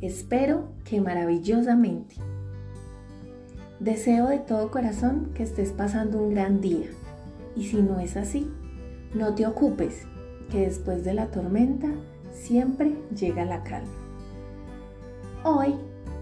[0.00, 2.14] Espero que maravillosamente.
[3.80, 6.86] Deseo de todo corazón que estés pasando un gran día.
[7.56, 8.48] Y si no es así,
[9.12, 10.06] no te ocupes,
[10.52, 11.88] que después de la tormenta
[12.30, 13.90] siempre llega la calma.
[15.42, 15.74] Hoy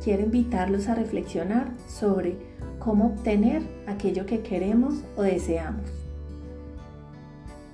[0.03, 2.39] quiero invitarlos a reflexionar sobre
[2.79, 6.06] cómo obtener aquello que queremos o deseamos.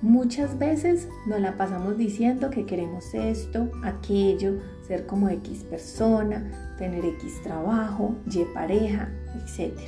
[0.02, 7.04] Muchas veces nos la pasamos diciendo que queremos esto, aquello, ser como X persona, tener
[7.04, 9.78] X trabajo, Y pareja, etc.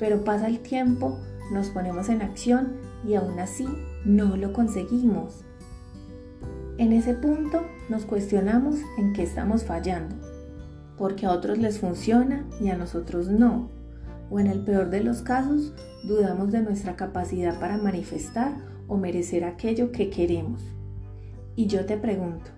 [0.00, 1.20] Pero pasa el tiempo,
[1.52, 3.68] nos ponemos en acción y aún así
[4.04, 5.44] no lo conseguimos.
[6.76, 10.16] En ese punto nos cuestionamos en qué estamos fallando,
[10.96, 13.70] porque a otros les funciona y a nosotros no.
[14.30, 15.72] O en el peor de los casos,
[16.02, 20.62] dudamos de nuestra capacidad para manifestar o merecer aquello que queremos.
[21.54, 22.50] Y yo te pregunto,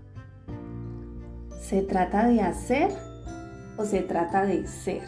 [1.61, 2.91] ¿se trata de hacer
[3.77, 5.03] o se trata de ser?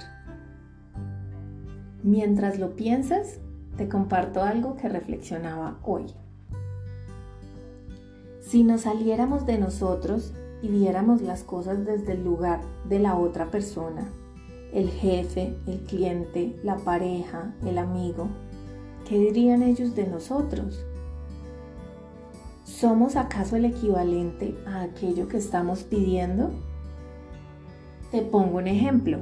[2.02, 3.38] Mientras lo piensas,
[3.76, 6.06] te comparto algo que reflexionaba hoy.
[8.40, 13.50] Si nos saliéramos de nosotros y viéramos las cosas desde el lugar de la otra
[13.50, 14.08] persona,
[14.72, 18.28] el jefe, el cliente, la pareja, el amigo,
[19.08, 20.84] ¿qué dirían ellos de nosotros?
[22.64, 26.52] ¿Somos acaso el equivalente a aquello que estamos pidiendo?
[28.12, 29.18] Te pongo un ejemplo.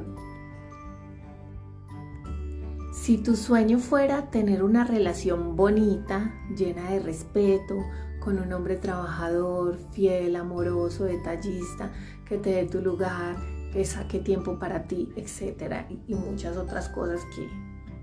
[2.93, 7.77] Si tu sueño fuera tener una relación bonita, llena de respeto,
[8.21, 11.91] con un hombre trabajador, fiel, amoroso, detallista,
[12.27, 13.37] que te dé tu lugar,
[13.73, 15.87] que saque tiempo para ti, etc.
[16.07, 17.49] Y muchas otras cosas que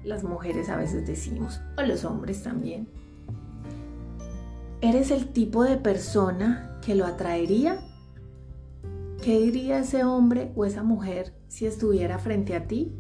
[0.03, 2.87] las mujeres a veces decimos, o los hombres también.
[4.79, 7.79] ¿Eres el tipo de persona que lo atraería?
[9.23, 12.95] ¿Qué diría ese hombre o esa mujer si estuviera frente a ti?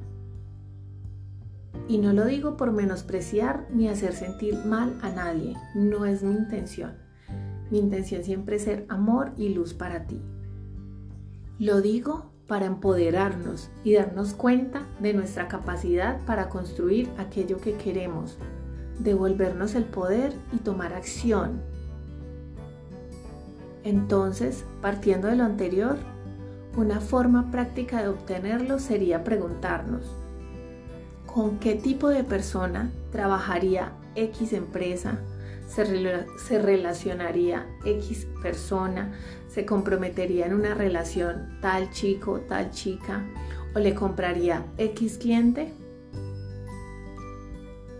[1.87, 6.33] Y no lo digo por menospreciar ni hacer sentir mal a nadie, no es mi
[6.33, 6.97] intención.
[7.69, 10.19] Mi intención siempre es ser amor y luz para ti.
[11.59, 18.39] Lo digo para empoderarnos y darnos cuenta de nuestra capacidad para construir aquello que queremos,
[18.99, 21.61] devolvernos el poder y tomar acción.
[23.83, 25.97] Entonces, partiendo de lo anterior,
[26.75, 30.03] una forma práctica de obtenerlo sería preguntarnos,
[31.25, 35.19] ¿con qué tipo de persona trabajaría X empresa?
[35.67, 39.11] Se, relacionaría X persona,
[39.49, 43.25] se comprometería en una relación tal chico, tal chica,
[43.75, 45.73] o le compraría X cliente?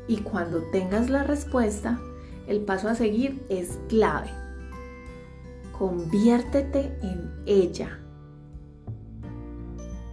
[0.08, 2.00] Y cuando tengas la respuesta,
[2.48, 4.30] el paso a seguir es clave.
[5.78, 8.00] Conviértete en ella.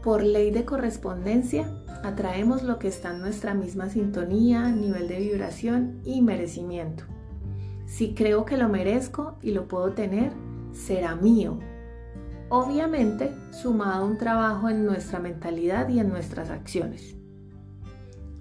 [0.02, 1.72] Por ley de correspondencia,
[2.02, 7.04] atraemos lo que está en nuestra misma sintonía, nivel de vibración y merecimiento.
[7.86, 10.32] Si creo que lo merezco y lo puedo tener,
[10.72, 11.58] será mío.
[12.50, 17.16] Obviamente, sumado a un trabajo en nuestra mentalidad y en nuestras acciones.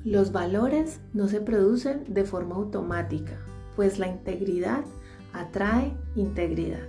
[0.06, 3.38] Los valores no se producen de forma automática,
[3.78, 4.84] pues la integridad
[5.32, 6.84] atrae integridad.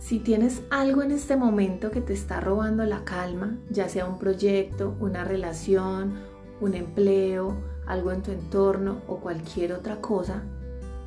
[0.00, 4.18] Si tienes algo en este momento que te está robando la calma, ya sea un
[4.18, 6.14] proyecto, una relación,
[6.60, 7.56] un empleo,
[7.86, 10.42] algo en tu entorno o cualquier otra cosa,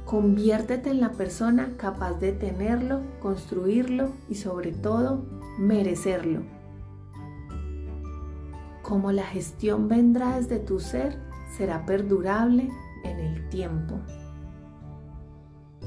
[0.06, 5.26] conviértete en la persona capaz de tenerlo, construirlo y sobre todo
[5.60, 6.57] merecerlo
[8.88, 11.20] como la gestión vendrá desde tu ser,
[11.58, 12.70] será perdurable
[13.04, 14.00] en el tiempo.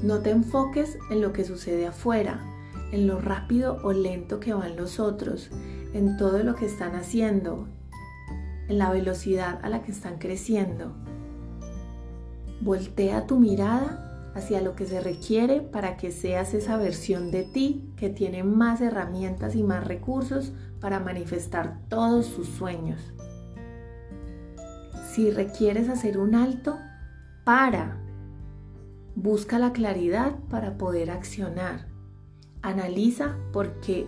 [0.03, 2.39] No te enfoques en lo que sucede afuera,
[2.91, 5.49] en lo rápido o lento que van los otros,
[5.93, 7.67] en todo lo que están haciendo,
[8.67, 10.93] en la velocidad a la que están creciendo.
[12.61, 17.91] Voltea tu mirada hacia lo que se requiere para que seas esa versión de ti
[17.97, 22.99] que tiene más herramientas y más recursos para manifestar todos sus sueños.
[25.11, 26.77] Si requieres hacer un alto,
[27.43, 27.97] para.
[29.15, 31.87] Busca la claridad para poder accionar.
[32.61, 34.07] Analiza por qué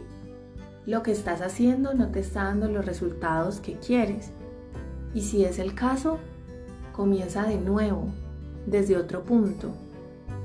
[0.86, 4.32] lo que estás haciendo no te está dando los resultados que quieres.
[5.14, 6.20] Y si es el caso,
[6.94, 8.08] comienza de nuevo,
[8.66, 9.74] desde otro punto.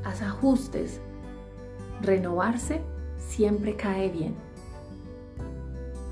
[0.08, 1.00] Ajustes.
[2.00, 2.82] Renovarse
[3.19, 4.34] siempre cae bien.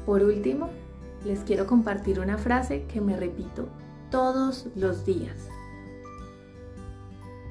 [0.05, 0.71] Por último,
[1.25, 3.69] les quiero compartir una frase que me repito
[4.11, 5.49] todos los días.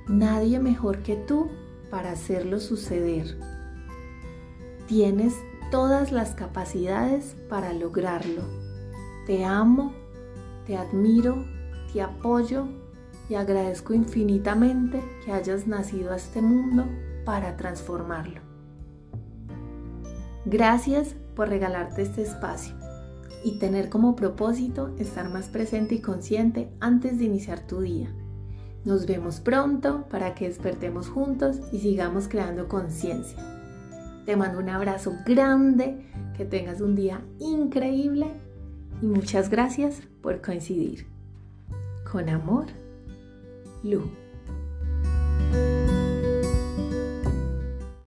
[0.07, 1.49] Nadie mejor que tú
[1.89, 3.37] para hacerlo suceder.
[4.87, 5.35] Tienes
[5.71, 8.43] todas las capacidades para lograrlo.
[9.25, 9.93] Te amo,
[10.65, 11.43] te admiro,
[11.91, 12.67] te apoyo
[13.29, 16.85] y agradezco infinitamente que hayas nacido a este mundo
[17.25, 18.41] para transformarlo.
[20.45, 22.75] Gracias por regalarte este espacio
[23.43, 28.13] y tener como propósito estar más presente y consciente antes de iniciar tu día.
[28.85, 33.37] Nos vemos pronto para que despertemos juntos y sigamos creando conciencia.
[34.25, 36.05] Te mando un abrazo grande,
[36.37, 38.27] que tengas un día increíble
[39.01, 41.07] y muchas gracias por coincidir.
[42.11, 42.65] Con amor,
[43.85, 44.24] Lu.